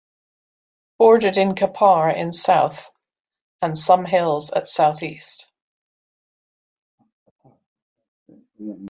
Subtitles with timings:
[0.97, 2.89] Bordered in Kapar in South
[3.61, 5.45] and some hills at Southeast.